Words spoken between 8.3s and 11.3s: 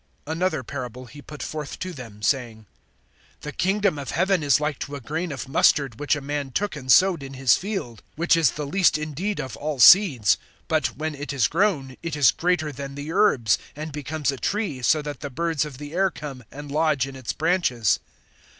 is the least indeed of all seeds; but when